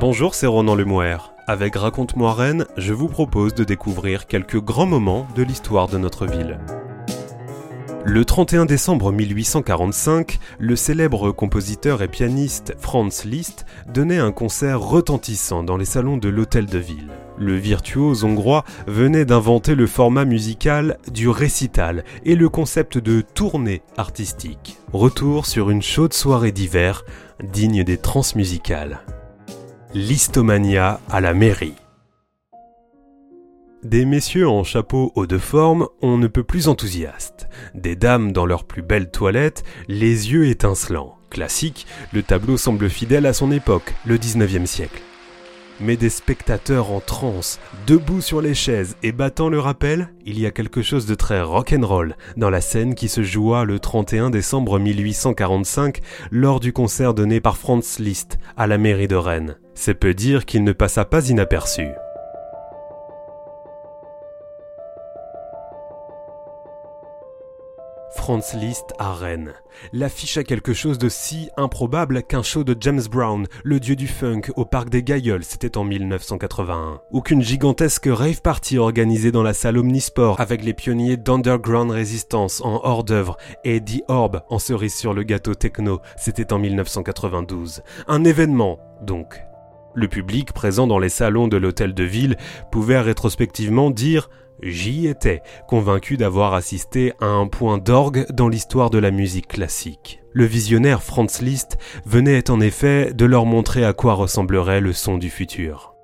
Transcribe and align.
Bonjour, 0.00 0.34
c'est 0.34 0.46
Ronan 0.46 0.74
Lemouer. 0.74 1.16
Avec 1.46 1.76
Raconte-moi 1.76 2.34
Rennes, 2.34 2.66
je 2.76 2.92
vous 2.92 3.06
propose 3.08 3.54
de 3.54 3.62
découvrir 3.62 4.26
quelques 4.26 4.60
grands 4.60 4.86
moments 4.86 5.26
de 5.36 5.42
l'histoire 5.44 5.86
de 5.86 5.98
notre 5.98 6.26
ville. 6.26 6.58
Le 8.04 8.24
31 8.24 8.66
décembre 8.66 9.12
1845, 9.12 10.38
le 10.58 10.76
célèbre 10.76 11.30
compositeur 11.30 12.02
et 12.02 12.08
pianiste 12.08 12.74
Franz 12.78 13.26
Liszt 13.26 13.64
donnait 13.88 14.18
un 14.18 14.32
concert 14.32 14.80
retentissant 14.80 15.62
dans 15.62 15.76
les 15.76 15.86
salons 15.86 16.16
de 16.16 16.28
l'hôtel 16.28 16.66
de 16.66 16.78
ville. 16.78 17.12
Le 17.38 17.54
virtuose 17.54 18.24
hongrois 18.24 18.64
venait 18.86 19.24
d'inventer 19.24 19.74
le 19.74 19.86
format 19.86 20.24
musical 20.24 20.98
du 21.10 21.28
récital 21.28 22.04
et 22.24 22.34
le 22.34 22.48
concept 22.48 22.98
de 22.98 23.22
tournée 23.22 23.80
artistique. 23.96 24.76
Retour 24.92 25.46
sur 25.46 25.70
une 25.70 25.82
chaude 25.82 26.12
soirée 26.12 26.52
d'hiver 26.52 27.04
digne 27.42 27.84
des 27.84 27.96
transmusicales. 27.96 29.00
Listomania 29.96 30.98
à 31.08 31.20
la 31.20 31.34
mairie. 31.34 31.74
Des 33.84 34.04
messieurs 34.04 34.48
en 34.48 34.64
chapeau 34.64 35.12
haut 35.14 35.28
de 35.28 35.38
forme, 35.38 35.86
on 36.02 36.18
ne 36.18 36.26
peut 36.26 36.42
plus 36.42 36.66
enthousiastes. 36.66 37.48
Des 37.76 37.94
dames 37.94 38.32
dans 38.32 38.44
leurs 38.44 38.64
plus 38.64 38.82
belles 38.82 39.12
toilettes, 39.12 39.62
les 39.86 40.32
yeux 40.32 40.48
étincelants. 40.48 41.14
Classique, 41.30 41.86
le 42.12 42.24
tableau 42.24 42.56
semble 42.56 42.90
fidèle 42.90 43.24
à 43.24 43.32
son 43.32 43.52
époque, 43.52 43.94
le 44.04 44.18
19e 44.18 44.66
siècle. 44.66 45.00
Mais 45.78 45.96
des 45.96 46.10
spectateurs 46.10 46.90
en 46.90 46.98
transe, 46.98 47.60
debout 47.86 48.20
sur 48.20 48.40
les 48.40 48.54
chaises 48.54 48.96
et 49.04 49.12
battant 49.12 49.48
le 49.48 49.60
rappel, 49.60 50.12
il 50.26 50.40
y 50.40 50.46
a 50.46 50.50
quelque 50.50 50.82
chose 50.82 51.06
de 51.06 51.14
très 51.14 51.40
rock'n'roll 51.40 52.16
dans 52.36 52.50
la 52.50 52.60
scène 52.60 52.96
qui 52.96 53.08
se 53.08 53.22
joua 53.22 53.62
le 53.62 53.78
31 53.78 54.30
décembre 54.30 54.80
1845 54.80 56.00
lors 56.32 56.58
du 56.58 56.72
concert 56.72 57.14
donné 57.14 57.40
par 57.40 57.56
Franz 57.56 58.02
Liszt 58.02 58.40
à 58.56 58.66
la 58.66 58.76
mairie 58.76 59.06
de 59.06 59.14
Rennes. 59.14 59.56
C'est 59.74 59.94
peu 59.94 60.14
dire 60.14 60.46
qu'il 60.46 60.64
ne 60.64 60.72
passa 60.72 61.04
pas 61.04 61.28
inaperçu. 61.28 61.88
Franz 68.24 68.56
Liszt 68.56 68.94
à 68.98 69.12
Rennes. 69.12 69.52
L'affiche 69.92 70.38
a 70.38 70.44
quelque 70.44 70.72
chose 70.72 70.96
de 70.96 71.10
si 71.10 71.50
improbable 71.58 72.22
qu'un 72.22 72.42
show 72.42 72.64
de 72.64 72.74
James 72.80 73.02
Brown, 73.10 73.46
le 73.64 73.80
dieu 73.80 73.96
du 73.96 74.06
funk, 74.06 74.42
au 74.56 74.64
parc 74.64 74.88
des 74.88 75.02
Gailleuls, 75.02 75.44
c'était 75.44 75.76
en 75.76 75.84
1981. 75.84 77.02
Ou 77.10 77.20
qu'une 77.20 77.42
gigantesque 77.42 78.08
rave 78.10 78.40
party 78.40 78.78
organisée 78.78 79.30
dans 79.30 79.42
la 79.42 79.52
salle 79.52 79.76
Omnisport 79.76 80.40
avec 80.40 80.64
les 80.64 80.72
pionniers 80.72 81.18
d'Underground 81.18 81.90
Resistance 81.90 82.62
en 82.64 82.80
hors 82.82 83.04
d'œuvre 83.04 83.36
et 83.62 83.82
The 83.82 84.02
Orb 84.08 84.40
en 84.48 84.58
cerise 84.58 84.94
sur 84.94 85.12
le 85.12 85.22
gâteau 85.22 85.54
techno, 85.54 86.00
c'était 86.16 86.54
en 86.54 86.58
1992. 86.58 87.82
Un 88.08 88.24
événement, 88.24 88.78
donc. 89.02 89.44
Le 89.94 90.08
public 90.08 90.52
présent 90.52 90.86
dans 90.86 90.98
les 90.98 91.08
salons 91.08 91.46
de 91.46 91.56
l'hôtel 91.56 91.94
de 91.94 92.04
ville 92.04 92.36
pouvait 92.72 93.00
rétrospectivement 93.00 93.90
dire 93.90 94.28
J'y 94.62 95.06
étais, 95.06 95.42
convaincu 95.68 96.16
d'avoir 96.16 96.54
assisté 96.54 97.12
à 97.20 97.26
un 97.26 97.46
point 97.46 97.78
d'orgue 97.78 98.26
dans 98.32 98.48
l'histoire 98.48 98.90
de 98.90 98.98
la 98.98 99.10
musique 99.10 99.48
classique. 99.48 100.20
Le 100.32 100.44
visionnaire 100.44 101.02
Franz 101.02 101.44
Liszt 101.44 101.76
venait 102.06 102.50
en 102.50 102.60
effet 102.60 103.12
de 103.12 103.24
leur 103.24 103.46
montrer 103.46 103.84
à 103.84 103.92
quoi 103.92 104.14
ressemblerait 104.14 104.80
le 104.80 104.92
son 104.92 105.18
du 105.18 105.30
futur. 105.30 105.94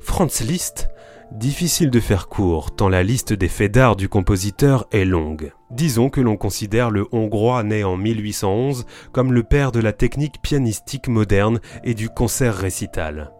Franz 0.00 0.44
Liszt 0.44 0.88
Difficile 1.32 1.90
de 1.90 2.00
faire 2.00 2.28
court, 2.28 2.74
tant 2.74 2.88
la 2.88 3.02
liste 3.02 3.34
des 3.34 3.48
faits 3.48 3.72
d'art 3.72 3.96
du 3.96 4.08
compositeur 4.08 4.86
est 4.92 5.04
longue. 5.04 5.52
Disons 5.70 6.08
que 6.08 6.22
l'on 6.22 6.38
considère 6.38 6.90
le 6.90 7.06
Hongrois 7.12 7.62
né 7.62 7.84
en 7.84 7.98
1811 7.98 8.86
comme 9.12 9.34
le 9.34 9.42
père 9.42 9.70
de 9.70 9.80
la 9.80 9.92
technique 9.92 10.40
pianistique 10.40 11.06
moderne 11.06 11.60
et 11.84 11.92
du 11.92 12.08
concert 12.08 12.54
récital. 12.54 13.32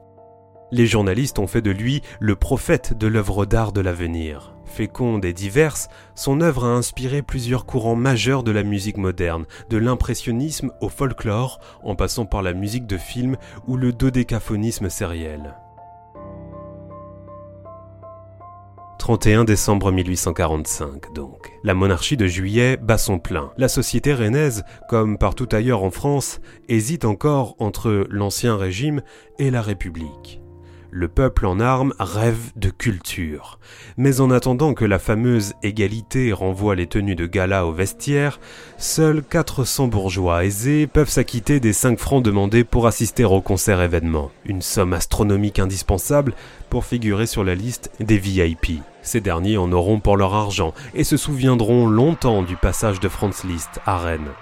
Les 0.71 0.87
journalistes 0.87 1.39
ont 1.39 1.47
fait 1.47 1.63
de 1.63 1.71
lui 1.71 2.03
le 2.21 2.37
prophète 2.37 2.93
de 2.97 3.07
l'œuvre 3.07 3.47
d'art 3.47 3.73
de 3.73 3.81
l'avenir. 3.81 4.55
Féconde 4.67 5.25
et 5.25 5.33
diverse, 5.33 5.89
son 6.15 6.43
œuvre 6.43 6.67
a 6.67 6.75
inspiré 6.75 7.23
plusieurs 7.23 7.65
courants 7.65 7.97
majeurs 7.97 8.43
de 8.43 8.51
la 8.51 8.65
musique 8.65 8.99
moderne, 8.99 9.47
de 9.71 9.79
l'impressionnisme 9.79 10.73
au 10.83 10.91
folklore, 10.91 11.59
en 11.83 11.97
passant 11.97 12.27
par 12.27 12.43
la 12.43 12.53
musique 12.53 12.87
de 12.87 12.99
film 12.99 13.39
ou 13.67 13.79
le 13.79 13.95
dodécaphonisme 13.95 14.91
sériel. 14.91 15.55
31 19.09 19.45
décembre 19.45 19.91
1845 19.91 21.15
donc. 21.15 21.51
La 21.65 21.73
monarchie 21.73 22.19
de 22.19 22.27
juillet 22.27 22.77
bat 22.77 22.99
son 22.99 23.19
plein. 23.19 23.53
La 23.57 23.69
société 23.69 24.13
rennaise, 24.13 24.65
comme 24.91 25.17
partout 25.17 25.49
ailleurs 25.51 25.83
en 25.83 25.91
France, 25.91 26.43
hésite 26.69 27.07
encore 27.07 27.57
entre 27.59 28.07
l'ancien 28.11 28.59
régime 28.59 29.01
et 29.39 29.51
la 29.51 29.63
République. 29.63 30.43
Le 30.91 31.07
peuple 31.07 31.45
en 31.45 31.61
armes 31.61 31.93
rêve 31.99 32.51
de 32.57 32.71
culture. 32.71 33.59
Mais 33.99 34.21
en 34.21 34.31
attendant 34.31 34.73
que 34.73 34.87
la 34.87 34.99
fameuse 34.99 35.53
égalité 35.63 36.33
renvoie 36.33 36.75
les 36.75 36.87
tenues 36.87 37.15
de 37.15 37.27
gala 37.27 37.67
au 37.67 37.73
vestiaire, 37.73 38.41
seuls 38.79 39.23
400 39.23 39.89
bourgeois 39.89 40.47
aisés 40.47 40.87
peuvent 40.87 41.11
s'acquitter 41.11 41.61
des 41.61 41.75
5 41.75 41.99
francs 41.99 42.25
demandés 42.25 42.65
pour 42.65 42.87
assister 42.87 43.25
au 43.27 43.43
concert 43.43 43.83
événement. 43.83 44.31
Une 44.47 44.63
somme 44.63 44.95
astronomique 44.95 45.59
indispensable 45.59 46.33
pour 46.71 46.87
figurer 46.87 47.27
sur 47.27 47.45
la 47.45 47.55
liste 47.55 47.91
des 48.01 48.19
VIP. 48.19 48.81
Ces 49.03 49.21
derniers 49.21 49.59
en 49.59 49.71
auront 49.73 50.01
pour 50.01 50.17
leur 50.17 50.35
argent 50.35 50.73
et 50.95 51.05
se 51.05 51.19
souviendront 51.19 51.87
longtemps 51.87 52.43
du 52.43 52.57
passage 52.57 52.99
de 52.99 53.09
Franz 53.09 53.47
Liszt 53.47 53.81
à 53.85 53.99
Rennes. 53.99 54.33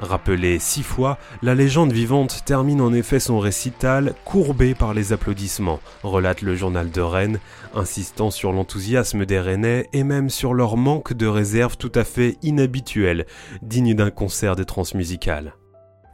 Rappelé 0.00 0.58
six 0.58 0.82
fois, 0.82 1.18
la 1.42 1.54
légende 1.54 1.92
vivante 1.92 2.42
termine 2.46 2.80
en 2.80 2.94
effet 2.94 3.20
son 3.20 3.38
récital 3.38 4.14
courbé 4.24 4.74
par 4.74 4.94
les 4.94 5.12
applaudissements, 5.12 5.80
relate 6.02 6.40
le 6.40 6.56
journal 6.56 6.90
de 6.90 7.02
Rennes, 7.02 7.38
insistant 7.74 8.30
sur 8.30 8.50
l'enthousiasme 8.50 9.26
des 9.26 9.38
Rennais 9.38 9.90
et 9.92 10.02
même 10.02 10.30
sur 10.30 10.54
leur 10.54 10.78
manque 10.78 11.12
de 11.12 11.26
réserve 11.26 11.76
tout 11.76 11.92
à 11.94 12.04
fait 12.04 12.38
inhabituelle, 12.42 13.26
digne 13.60 13.94
d'un 13.94 14.10
concert 14.10 14.56
des 14.56 14.64
transmusicales. 14.64 15.54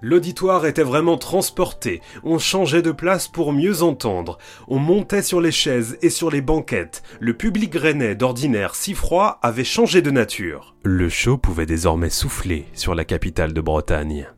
L'auditoire 0.02 0.66
était 0.66 0.82
vraiment 0.82 1.16
transporté, 1.16 2.02
on 2.22 2.38
changeait 2.38 2.82
de 2.82 2.92
place 2.92 3.28
pour 3.28 3.52
mieux 3.52 3.82
entendre, 3.82 4.38
on 4.68 4.78
montait 4.78 5.22
sur 5.22 5.40
les 5.40 5.52
chaises 5.52 5.98
et 6.02 6.10
sur 6.10 6.30
les 6.30 6.42
banquettes, 6.42 7.02
le 7.18 7.34
public 7.34 7.74
rennais 7.74 8.14
d'ordinaire 8.14 8.74
si 8.74 8.94
froid 8.94 9.38
avait 9.42 9.64
changé 9.64 10.02
de 10.02 10.10
nature. 10.10 10.74
Le 10.82 11.08
show 11.08 11.38
pouvait 11.38 11.66
désormais 11.66 12.10
souffler 12.10 12.66
sur 12.74 12.94
la 12.94 13.04
capitale 13.04 13.52
de 13.52 13.60
Bretagne. 13.60 14.28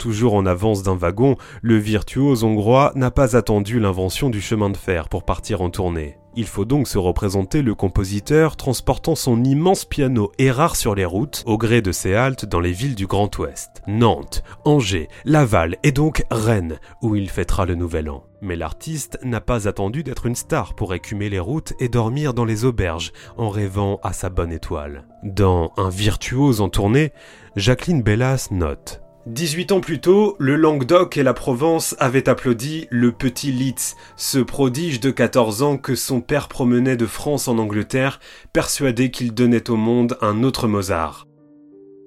Toujours 0.00 0.32
en 0.32 0.46
avance 0.46 0.82
d'un 0.82 0.96
wagon, 0.96 1.36
le 1.60 1.76
virtuose 1.76 2.42
hongrois 2.42 2.90
n'a 2.94 3.10
pas 3.10 3.36
attendu 3.36 3.78
l'invention 3.78 4.30
du 4.30 4.40
chemin 4.40 4.70
de 4.70 4.76
fer 4.78 5.10
pour 5.10 5.24
partir 5.24 5.60
en 5.60 5.68
tournée. 5.68 6.16
Il 6.34 6.46
faut 6.46 6.64
donc 6.64 6.88
se 6.88 6.96
représenter 6.96 7.60
le 7.60 7.74
compositeur 7.74 8.56
transportant 8.56 9.14
son 9.14 9.44
immense 9.44 9.84
piano 9.84 10.32
et 10.38 10.50
rare 10.50 10.76
sur 10.76 10.94
les 10.94 11.04
routes, 11.04 11.42
au 11.44 11.58
gré 11.58 11.82
de 11.82 11.92
ses 11.92 12.14
haltes 12.14 12.46
dans 12.46 12.60
les 12.60 12.72
villes 12.72 12.94
du 12.94 13.06
Grand 13.06 13.36
Ouest, 13.36 13.82
Nantes, 13.86 14.42
Angers, 14.64 15.08
Laval 15.26 15.76
et 15.82 15.92
donc 15.92 16.24
Rennes, 16.30 16.78
où 17.02 17.14
il 17.14 17.28
fêtera 17.28 17.66
le 17.66 17.74
Nouvel 17.74 18.08
An. 18.08 18.24
Mais 18.40 18.56
l'artiste 18.56 19.18
n'a 19.22 19.42
pas 19.42 19.68
attendu 19.68 20.02
d'être 20.02 20.24
une 20.24 20.34
star 20.34 20.72
pour 20.72 20.94
écumer 20.94 21.28
les 21.28 21.40
routes 21.40 21.74
et 21.78 21.90
dormir 21.90 22.32
dans 22.32 22.46
les 22.46 22.64
auberges 22.64 23.12
en 23.36 23.50
rêvant 23.50 24.00
à 24.02 24.14
sa 24.14 24.30
bonne 24.30 24.52
étoile. 24.52 25.04
Dans 25.24 25.72
Un 25.76 25.90
virtuose 25.90 26.62
en 26.62 26.70
tournée, 26.70 27.12
Jacqueline 27.54 28.02
Bellas 28.02 28.48
note 28.50 29.02
18 29.26 29.72
ans 29.72 29.80
plus 29.80 30.00
tôt, 30.00 30.34
le 30.38 30.56
Languedoc 30.56 31.18
et 31.18 31.22
la 31.22 31.34
Provence 31.34 31.94
avaient 31.98 32.26
applaudi 32.26 32.86
le 32.90 33.12
petit 33.12 33.52
Litz, 33.52 33.96
ce 34.16 34.38
prodige 34.38 34.98
de 34.98 35.10
14 35.10 35.62
ans 35.62 35.76
que 35.76 35.94
son 35.94 36.22
père 36.22 36.48
promenait 36.48 36.96
de 36.96 37.04
France 37.04 37.46
en 37.46 37.58
Angleterre, 37.58 38.18
persuadé 38.54 39.10
qu'il 39.10 39.34
donnait 39.34 39.68
au 39.68 39.76
monde 39.76 40.16
un 40.22 40.42
autre 40.42 40.68
Mozart. 40.68 41.26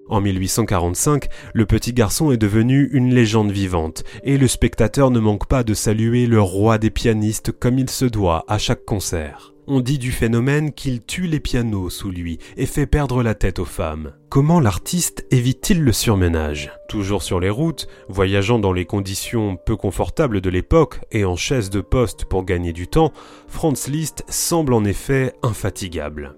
En 0.09 0.21
1845, 0.21 1.27
le 1.53 1.65
petit 1.67 1.93
garçon 1.93 2.31
est 2.31 2.37
devenu 2.37 2.89
une 2.91 3.13
légende 3.13 3.51
vivante, 3.51 4.03
et 4.23 4.39
le 4.39 4.47
spectateur 4.47 5.11
ne 5.11 5.19
manque 5.19 5.47
pas 5.47 5.63
de 5.63 5.75
saluer 5.75 6.25
le 6.25 6.41
roi 6.41 6.79
des 6.79 6.89
pianistes 6.89 7.51
comme 7.51 7.77
il 7.77 7.91
se 7.91 8.05
doit 8.05 8.43
à 8.47 8.57
chaque 8.57 8.85
concert. 8.85 9.52
On 9.65 9.79
dit 9.79 9.97
du 9.97 10.11
phénomène 10.11 10.73
qu'il 10.73 11.05
tue 11.05 11.25
les 11.25 11.39
pianos 11.39 11.89
sous 11.89 12.11
lui 12.11 12.37
et 12.57 12.65
fait 12.65 12.85
perdre 12.85 13.23
la 13.23 13.33
tête 13.33 13.59
aux 13.59 13.65
femmes. 13.65 14.11
Comment 14.29 14.59
l'artiste 14.59 15.25
évite-t-il 15.31 15.81
le 15.81 15.93
surmenage 15.93 16.73
Toujours 16.89 17.23
sur 17.23 17.39
les 17.39 17.49
routes, 17.49 17.87
voyageant 18.09 18.59
dans 18.59 18.73
les 18.73 18.83
conditions 18.83 19.55
peu 19.55 19.77
confortables 19.77 20.41
de 20.41 20.49
l'époque 20.49 20.99
et 21.11 21.23
en 21.23 21.37
chaise 21.37 21.69
de 21.69 21.79
poste 21.79 22.25
pour 22.25 22.43
gagner 22.43 22.73
du 22.73 22.87
temps, 22.87 23.13
Franz 23.47 23.89
Liszt 23.89 24.25
semble 24.27 24.73
en 24.73 24.83
effet 24.83 25.33
infatigable. 25.43 26.35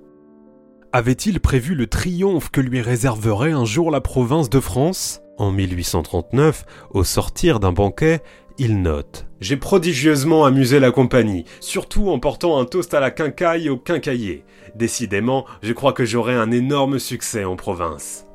Avait-il 0.94 1.39
prévu 1.39 1.74
le 1.74 1.88
triomphe 1.88 2.51
que 2.51 2.62
lui 2.62 2.80
réserverait 2.80 3.54
un 3.54 3.66
jour 3.66 3.89
la 3.89 4.01
province 4.01 4.51
de 4.51 4.60
France? 4.60 5.21
En 5.38 5.51
1839, 5.51 6.63
au 6.92 7.04
sortir 7.04 7.60
d'un 7.60 7.74
banquet, 7.74 8.21
il 8.57 8.81
note 8.81 9.28
J'ai 9.42 9.57
prodigieusement 9.57 10.46
amusé 10.46 10.80
la 10.80 10.92
compagnie, 10.92 11.46
surtout 11.60 12.10
en 12.10 12.19
portant 12.19 12.60
un 12.60 12.66
toast 12.66 12.94
à 12.94 13.00
la 13.00 13.12
quincaille 13.12 13.69
au 13.69 13.78
quincaillier. 13.78 14.46
Décidément, 14.75 15.46
je 15.62 15.74
crois 15.74 15.94
que 15.94 16.06
j'aurai 16.06 16.34
un 16.34 16.52
énorme 16.52 17.00
succès 17.00 17.44
en 17.44 17.56
province. 17.56 18.25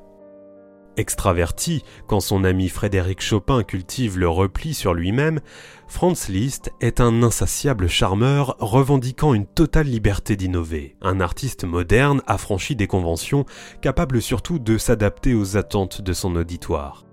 extraverti 0.96 1.82
quand 2.06 2.20
son 2.20 2.44
ami 2.44 2.68
Frédéric 2.68 3.22
Chopin 3.22 3.62
cultive 3.62 4.18
le 4.18 4.28
repli 4.28 4.74
sur 4.74 4.92
lui-même, 4.92 5.40
Franz 5.88 6.30
Liszt 6.30 6.70
est 6.80 7.00
un 7.00 7.22
insatiable 7.22 7.88
charmeur 7.88 8.56
revendiquant 8.58 9.32
une 9.32 9.46
totale 9.46 9.86
liberté 9.86 10.36
d'innover, 10.36 10.96
un 11.00 11.20
artiste 11.20 11.64
moderne 11.64 12.20
affranchi 12.26 12.76
des 12.76 12.86
conventions, 12.86 13.46
capable 13.80 14.20
surtout 14.20 14.58
de 14.58 14.76
s'adapter 14.76 15.34
aux 15.34 15.56
attentes 15.56 16.02
de 16.02 16.12
son 16.12 16.36
auditoire. 16.36 17.04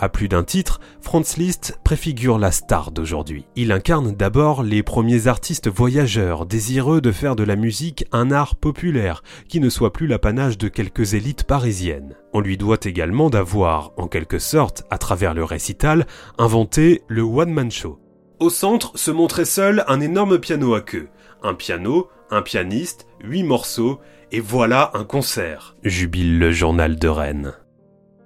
À 0.00 0.08
plus 0.08 0.28
d'un 0.28 0.44
titre, 0.44 0.78
Franz 1.00 1.36
Liszt 1.36 1.80
préfigure 1.82 2.38
la 2.38 2.52
star 2.52 2.92
d'aujourd'hui. 2.92 3.46
Il 3.56 3.72
incarne 3.72 4.12
d'abord 4.12 4.62
les 4.62 4.84
premiers 4.84 5.26
artistes 5.26 5.68
voyageurs, 5.68 6.46
désireux 6.46 7.00
de 7.00 7.10
faire 7.10 7.34
de 7.34 7.42
la 7.42 7.56
musique 7.56 8.04
un 8.12 8.30
art 8.30 8.54
populaire, 8.54 9.24
qui 9.48 9.58
ne 9.58 9.68
soit 9.68 9.92
plus 9.92 10.06
l'apanage 10.06 10.56
de 10.56 10.68
quelques 10.68 11.14
élites 11.14 11.42
parisiennes. 11.42 12.14
On 12.32 12.38
lui 12.38 12.56
doit 12.56 12.78
également 12.84 13.28
d'avoir, 13.28 13.90
en 13.96 14.06
quelque 14.06 14.38
sorte, 14.38 14.84
à 14.88 14.98
travers 14.98 15.34
le 15.34 15.42
récital, 15.42 16.06
inventé 16.38 17.02
le 17.08 17.22
one-man 17.22 17.72
show. 17.72 17.98
Au 18.38 18.50
centre 18.50 18.96
se 18.96 19.10
montrait 19.10 19.44
seul 19.44 19.84
un 19.88 20.00
énorme 20.00 20.38
piano 20.38 20.74
à 20.74 20.80
queue. 20.80 21.08
Un 21.42 21.54
piano, 21.54 22.08
un 22.30 22.42
pianiste, 22.42 23.08
huit 23.24 23.42
morceaux, 23.42 23.98
et 24.30 24.40
voilà 24.40 24.92
un 24.94 25.04
concert, 25.04 25.76
jubile 25.82 26.38
le 26.38 26.52
journal 26.52 26.98
de 26.98 27.08
Rennes. 27.08 27.54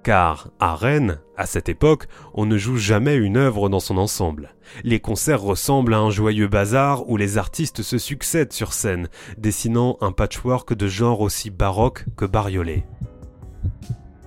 Car 0.03 0.49
à 0.59 0.75
Rennes, 0.75 1.19
à 1.37 1.45
cette 1.45 1.69
époque, 1.69 2.07
on 2.33 2.45
ne 2.45 2.57
joue 2.57 2.75
jamais 2.75 3.15
une 3.15 3.37
œuvre 3.37 3.69
dans 3.69 3.79
son 3.79 3.97
ensemble. 3.97 4.53
Les 4.83 4.99
concerts 4.99 5.41
ressemblent 5.41 5.93
à 5.93 5.99
un 5.99 6.09
joyeux 6.09 6.49
bazar 6.49 7.09
où 7.09 7.15
les 7.15 7.37
artistes 7.37 7.81
se 7.83 7.97
succèdent 7.97 8.51
sur 8.51 8.73
scène, 8.73 9.07
dessinant 9.37 9.97
un 10.01 10.11
patchwork 10.11 10.73
de 10.73 10.87
genre 10.87 11.21
aussi 11.21 11.49
baroque 11.49 12.03
que 12.17 12.25
bariolé. 12.25 12.83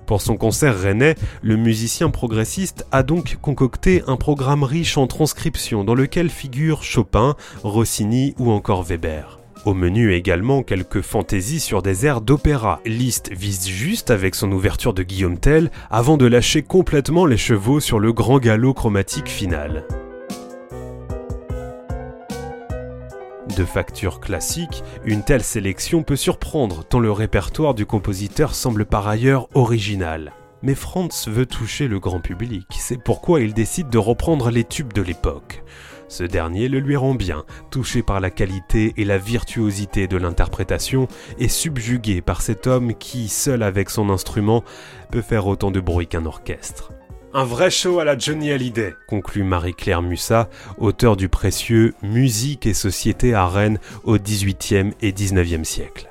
Pour 0.07 0.21
son 0.21 0.35
concert 0.35 0.79
rennais, 0.79 1.15
le 1.43 1.57
musicien 1.57 2.09
progressiste 2.09 2.87
a 2.91 3.03
donc 3.03 3.37
concocté 3.39 4.03
un 4.07 4.15
programme 4.15 4.63
riche 4.63 4.97
en 4.97 5.05
transcriptions 5.05 5.83
dans 5.83 5.95
lequel 5.95 6.29
figurent 6.29 6.83
Chopin, 6.83 7.35
Rossini 7.61 8.33
ou 8.39 8.51
encore 8.51 8.83
Weber. 8.83 9.39
Au 9.67 9.73
menu 9.73 10.13
également 10.13 10.63
quelques 10.63 11.01
fantaisies 11.01 11.59
sur 11.59 11.81
des 11.81 12.05
airs 12.05 12.21
d'opéra. 12.21 12.79
Liszt 12.85 13.33
vise 13.33 13.67
juste 13.67 14.11
avec 14.11 14.33
son 14.33 14.49
ouverture 14.53 14.93
de 14.93 15.03
Guillaume 15.03 15.37
Tell 15.37 15.71
avant 15.91 16.15
de 16.15 16.25
lâcher 16.25 16.61
complètement 16.61 17.25
les 17.25 17.35
chevaux 17.35 17.81
sur 17.81 17.99
le 17.99 18.13
grand 18.13 18.39
galop 18.39 18.73
chromatique 18.73 19.27
final. 19.27 19.85
De 23.57 23.65
facture 23.65 24.21
classique, 24.21 24.85
une 25.03 25.23
telle 25.23 25.43
sélection 25.43 26.01
peut 26.01 26.15
surprendre 26.15 26.85
tant 26.85 27.01
le 27.01 27.11
répertoire 27.11 27.73
du 27.73 27.85
compositeur 27.85 28.55
semble 28.55 28.85
par 28.85 29.09
ailleurs 29.09 29.49
original. 29.53 30.31
Mais 30.61 30.75
Franz 30.75 31.29
veut 31.29 31.45
toucher 31.45 31.89
le 31.89 31.99
grand 31.99 32.21
public, 32.21 32.67
c'est 32.71 33.03
pourquoi 33.03 33.41
il 33.41 33.53
décide 33.53 33.89
de 33.89 33.97
reprendre 33.97 34.49
les 34.49 34.63
tubes 34.63 34.93
de 34.93 35.01
l'époque. 35.01 35.61
Ce 36.07 36.23
dernier 36.23 36.69
le 36.69 36.79
lui 36.79 36.95
rend 36.95 37.15
bien, 37.15 37.43
touché 37.69 38.01
par 38.01 38.19
la 38.19 38.29
qualité 38.29 38.93
et 38.97 39.05
la 39.05 39.17
virtuosité 39.17 40.07
de 40.07 40.17
l'interprétation 40.17 41.07
et 41.37 41.47
subjugué 41.47 42.21
par 42.21 42.41
cet 42.41 42.67
homme 42.67 42.93
qui, 42.93 43.27
seul 43.27 43.63
avec 43.63 43.89
son 43.89 44.09
instrument, 44.09 44.63
peut 45.11 45.21
faire 45.21 45.47
autant 45.47 45.71
de 45.71 45.79
bruit 45.79 46.07
qu'un 46.07 46.25
orchestre. 46.25 46.91
Un 47.33 47.43
vrai 47.43 47.69
show 47.69 47.99
à 47.99 48.05
la 48.05 48.17
Johnny 48.17 48.51
Hallyday, 48.51 48.95
conclut 49.07 49.43
Marie-Claire 49.43 50.01
Mussat, 50.01 50.49
auteur 50.77 51.17
du 51.17 51.29
précieux 51.29 51.93
Musique 52.01 52.65
et 52.65 52.73
société 52.73 53.33
à 53.33 53.47
Rennes 53.47 53.79
au 54.05 54.17
XVIIIe 54.17 54.93
et 55.01 55.11
XIXe 55.11 55.67
siècle. 55.67 56.09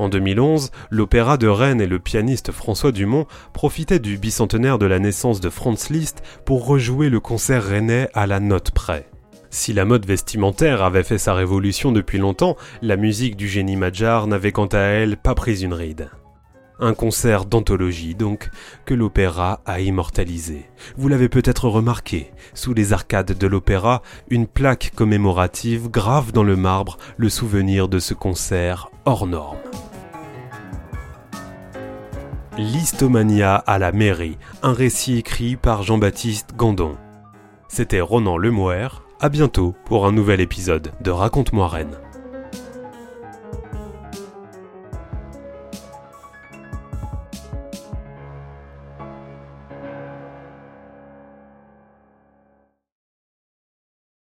En 0.00 0.08
2011, 0.08 0.70
l'Opéra 0.88 1.36
de 1.36 1.46
Rennes 1.46 1.82
et 1.82 1.86
le 1.86 1.98
pianiste 1.98 2.52
François 2.52 2.90
Dumont 2.90 3.26
profitaient 3.52 3.98
du 3.98 4.16
bicentenaire 4.16 4.78
de 4.78 4.86
la 4.86 4.98
naissance 4.98 5.42
de 5.42 5.50
Franz 5.50 5.92
Liszt 5.92 6.22
pour 6.46 6.64
rejouer 6.64 7.10
le 7.10 7.20
concert 7.20 7.62
rennais 7.62 8.08
à 8.14 8.26
la 8.26 8.40
note 8.40 8.70
près. 8.70 9.10
Si 9.50 9.74
la 9.74 9.84
mode 9.84 10.06
vestimentaire 10.06 10.82
avait 10.82 11.02
fait 11.02 11.18
sa 11.18 11.34
révolution 11.34 11.92
depuis 11.92 12.16
longtemps, 12.16 12.56
la 12.80 12.96
musique 12.96 13.36
du 13.36 13.46
génie 13.46 13.76
Magyar 13.76 14.26
n'avait 14.26 14.52
quant 14.52 14.68
à 14.72 14.78
elle 14.78 15.18
pas 15.18 15.34
pris 15.34 15.64
une 15.64 15.74
ride. 15.74 16.08
Un 16.78 16.94
concert 16.94 17.44
d'anthologie 17.44 18.14
donc, 18.14 18.48
que 18.86 18.94
l'opéra 18.94 19.60
a 19.66 19.80
immortalisé. 19.80 20.64
Vous 20.96 21.08
l'avez 21.08 21.28
peut-être 21.28 21.68
remarqué, 21.68 22.30
sous 22.54 22.72
les 22.72 22.94
arcades 22.94 23.36
de 23.36 23.46
l'opéra, 23.46 24.00
une 24.30 24.46
plaque 24.46 24.92
commémorative 24.96 25.90
grave 25.90 26.32
dans 26.32 26.44
le 26.44 26.56
marbre 26.56 26.96
le 27.18 27.28
souvenir 27.28 27.86
de 27.88 27.98
ce 27.98 28.14
concert 28.14 28.88
hors 29.04 29.26
norme. 29.26 29.58
L'Histomania 32.60 33.54
à 33.56 33.78
la 33.78 33.90
mairie, 33.90 34.36
un 34.62 34.74
récit 34.74 35.16
écrit 35.16 35.56
par 35.56 35.82
Jean-Baptiste 35.82 36.50
Gandon. 36.58 36.94
C'était 37.68 38.02
Ronan 38.02 38.36
Lemouer, 38.36 38.88
à 39.18 39.30
bientôt 39.30 39.74
pour 39.86 40.04
un 40.04 40.12
nouvel 40.12 40.42
épisode 40.42 40.92
de 41.00 41.10
Raconte-moi 41.10 41.66
Rennes. 41.68 41.96